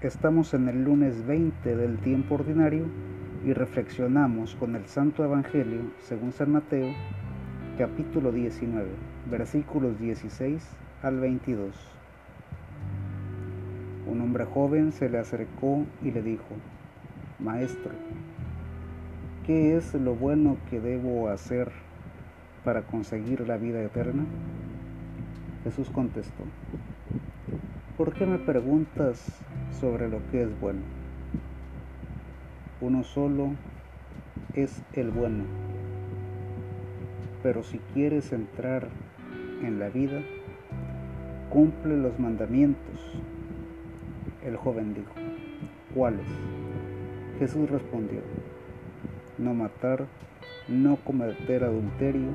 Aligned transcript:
Estamos 0.00 0.54
en 0.54 0.68
el 0.68 0.84
lunes 0.84 1.26
20 1.26 1.74
del 1.74 1.98
tiempo 1.98 2.36
ordinario 2.36 2.84
y 3.44 3.52
reflexionamos 3.52 4.54
con 4.54 4.76
el 4.76 4.86
Santo 4.86 5.24
Evangelio 5.24 5.80
según 6.02 6.30
San 6.30 6.52
Mateo, 6.52 6.94
capítulo 7.76 8.30
19, 8.30 8.86
versículos 9.28 9.98
16 9.98 10.64
al 11.02 11.18
22. 11.18 11.74
Un 14.06 14.20
hombre 14.20 14.44
joven 14.44 14.92
se 14.92 15.08
le 15.08 15.18
acercó 15.18 15.84
y 16.00 16.12
le 16.12 16.22
dijo, 16.22 16.54
Maestro, 17.40 17.90
¿qué 19.44 19.76
es 19.76 19.94
lo 19.94 20.14
bueno 20.14 20.58
que 20.70 20.78
debo 20.78 21.28
hacer 21.28 21.72
para 22.62 22.82
conseguir 22.82 23.48
la 23.48 23.56
vida 23.56 23.82
eterna? 23.82 24.22
Jesús 25.64 25.90
contestó, 25.90 26.44
¿por 27.96 28.12
qué 28.12 28.26
me 28.26 28.38
preguntas 28.38 29.42
sobre 29.72 30.08
lo 30.08 30.20
que 30.30 30.42
es 30.42 30.60
bueno? 30.60 30.80
Uno 32.80 33.04
solo 33.04 33.50
es 34.54 34.82
el 34.92 35.10
bueno, 35.10 35.44
pero 37.42 37.62
si 37.62 37.78
quieres 37.92 38.32
entrar 38.32 38.88
en 39.62 39.78
la 39.78 39.88
vida, 39.88 40.20
cumple 41.50 41.96
los 41.96 42.18
mandamientos. 42.18 43.20
El 44.44 44.56
joven 44.56 44.94
dijo, 44.94 45.12
¿cuáles? 45.94 46.26
Jesús 47.38 47.70
respondió, 47.70 48.20
no 49.38 49.54
matar, 49.54 50.06
no 50.68 50.96
cometer 50.96 51.64
adulterio, 51.64 52.30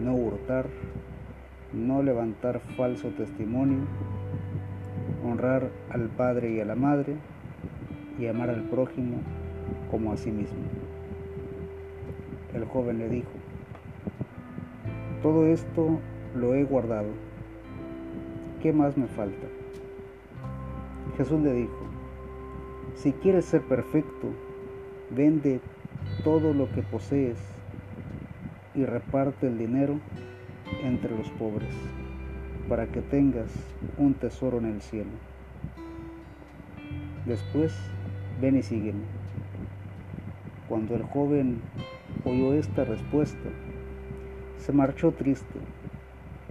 no 0.00 0.14
hurtar, 0.14 0.66
no 1.72 2.02
levantar 2.02 2.60
falso 2.76 3.08
testimonio, 3.10 3.78
honrar 5.24 5.70
al 5.90 6.08
padre 6.08 6.52
y 6.52 6.60
a 6.60 6.64
la 6.64 6.74
madre 6.74 7.16
y 8.18 8.26
amar 8.26 8.50
al 8.50 8.62
prójimo 8.62 9.18
como 9.90 10.12
a 10.12 10.16
sí 10.16 10.30
mismo. 10.30 10.60
El 12.54 12.64
joven 12.66 12.98
le 12.98 13.08
dijo, 13.08 13.30
todo 15.22 15.46
esto 15.46 16.00
lo 16.34 16.54
he 16.54 16.64
guardado, 16.64 17.08
¿qué 18.60 18.72
más 18.72 18.96
me 18.96 19.06
falta? 19.06 19.46
Jesús 21.16 21.40
le 21.40 21.52
dijo, 21.52 21.86
si 22.94 23.12
quieres 23.12 23.44
ser 23.44 23.62
perfecto, 23.62 24.28
vende 25.10 25.60
todo 26.24 26.52
lo 26.52 26.70
que 26.72 26.82
posees 26.82 27.38
y 28.74 28.84
reparte 28.84 29.46
el 29.46 29.58
dinero 29.58 29.98
entre 30.82 31.16
los 31.16 31.28
pobres, 31.30 31.74
para 32.68 32.86
que 32.86 33.00
tengas 33.00 33.50
un 33.98 34.14
tesoro 34.14 34.58
en 34.58 34.66
el 34.66 34.80
cielo. 34.80 35.10
Después, 37.26 37.72
ven 38.40 38.56
y 38.56 38.62
sígueme. 38.62 39.04
Cuando 40.68 40.96
el 40.96 41.02
joven 41.02 41.60
oyó 42.24 42.54
esta 42.54 42.84
respuesta, 42.84 43.48
se 44.58 44.72
marchó 44.72 45.12
triste, 45.12 45.58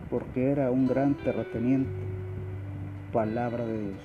porque 0.09 0.51
era 0.51 0.69
un 0.71 0.87
gran 0.87 1.15
terrateniente, 1.15 1.89
palabra 3.11 3.65
de 3.65 3.79
Dios. 3.79 4.01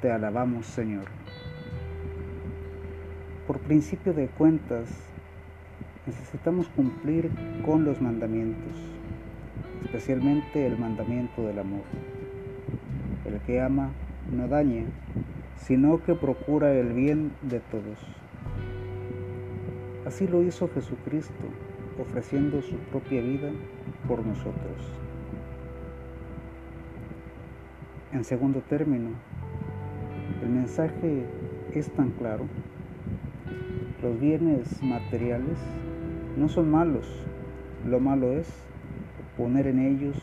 Te 0.00 0.10
alabamos, 0.10 0.66
Señor. 0.66 1.04
Por 3.46 3.58
principio 3.60 4.12
de 4.12 4.28
cuentas, 4.28 4.88
necesitamos 6.06 6.68
cumplir 6.68 7.30
con 7.64 7.84
los 7.84 8.00
mandamientos, 8.00 8.76
especialmente 9.92 10.66
el 10.66 10.78
mandamiento 10.78 11.46
del 11.46 11.58
amor. 11.58 11.82
El 13.26 13.38
que 13.40 13.60
ama 13.60 13.90
no 14.34 14.48
daña, 14.48 14.84
sino 15.58 16.02
que 16.02 16.14
procura 16.14 16.72
el 16.72 16.94
bien 16.94 17.32
de 17.42 17.60
todos. 17.60 17.98
Así 20.06 20.26
lo 20.26 20.42
hizo 20.42 20.70
Jesucristo, 20.70 21.44
ofreciendo 22.00 22.62
su 22.62 22.76
propia 22.90 23.20
vida 23.20 23.50
por 24.08 24.24
nosotros. 24.24 24.78
En 28.14 28.24
segundo 28.24 28.62
término, 28.62 29.10
el 30.42 30.48
mensaje 30.48 31.26
es 31.74 31.92
tan 31.92 32.12
claro. 32.12 32.46
Los 34.02 34.18
bienes 34.18 34.82
materiales 34.82 35.58
no 36.38 36.48
son 36.48 36.70
malos, 36.70 37.06
lo 37.86 38.00
malo 38.00 38.32
es 38.32 38.71
poner 39.36 39.66
en 39.66 39.78
ellos 39.78 40.16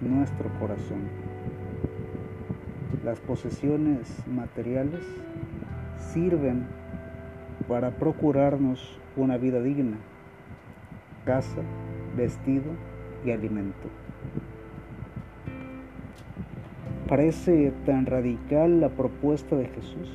nuestro 0.00 0.48
corazón. 0.58 1.02
Las 3.04 3.20
posesiones 3.20 4.26
materiales 4.26 5.04
sirven 5.98 6.66
para 7.68 7.90
procurarnos 7.90 8.98
una 9.16 9.36
vida 9.36 9.60
digna, 9.60 9.96
casa, 11.24 11.62
vestido 12.16 12.72
y 13.24 13.30
alimento. 13.30 13.88
Parece 17.08 17.72
tan 17.84 18.06
radical 18.06 18.80
la 18.80 18.88
propuesta 18.88 19.56
de 19.56 19.66
Jesús. 19.66 20.10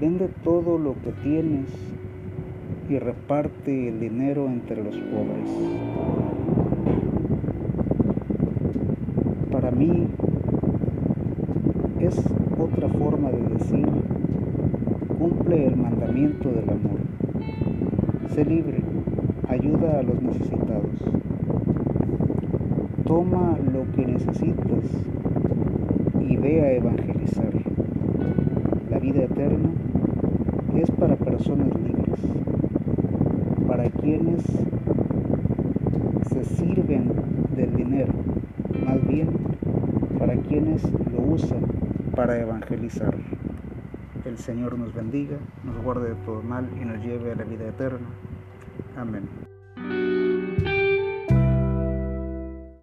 Vende 0.00 0.28
todo 0.44 0.78
lo 0.78 0.94
que 0.94 1.12
tienes 1.22 1.68
y 2.88 2.98
reparte 2.98 3.88
el 3.88 3.98
dinero 3.98 4.46
entre 4.46 4.82
los 4.82 4.96
pobres. 4.96 5.50
Para 9.50 9.65
mí 9.76 10.06
es 12.00 12.16
otra 12.58 12.88
forma 12.88 13.30
de 13.30 13.42
decir, 13.54 13.86
cumple 15.18 15.66
el 15.66 15.76
mandamiento 15.76 16.48
del 16.50 16.70
amor. 16.70 17.00
Sé 18.34 18.44
libre, 18.44 18.80
ayuda 19.48 20.00
a 20.00 20.02
los 20.02 20.20
necesitados. 20.22 21.04
Toma 23.04 23.56
lo 23.72 23.90
que 23.94 24.06
necesitas 24.06 24.84
y 26.20 26.36
ve 26.36 26.62
a 26.62 26.72
evangelizar. 26.72 27.52
La 28.90 28.98
vida 28.98 29.24
eterna 29.24 29.70
es 30.74 30.90
para 30.90 31.16
personas 31.16 31.68
libres 31.80 32.20
para 33.66 33.90
quienes 33.90 34.42
se 36.30 36.44
sirven 36.44 37.10
del 37.56 37.74
dinero, 37.76 38.12
más 38.84 39.06
bien 39.06 39.45
para 40.18 40.34
quienes 40.36 40.82
lo 41.12 41.20
usan 41.20 41.60
para 42.14 42.38
evangelizar. 42.40 43.14
El 44.24 44.38
Señor 44.38 44.78
nos 44.78 44.92
bendiga, 44.94 45.36
nos 45.64 45.76
guarde 45.82 46.10
de 46.10 46.14
todo 46.26 46.42
mal 46.42 46.68
y 46.80 46.84
nos 46.84 47.04
lleve 47.04 47.32
a 47.32 47.36
la 47.36 47.44
vida 47.44 47.68
eterna. 47.68 48.06
Amén. 48.96 49.55